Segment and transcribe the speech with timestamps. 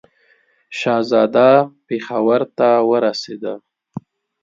[0.79, 1.49] شهزاده
[1.87, 3.53] پېښور ته ورسېدی.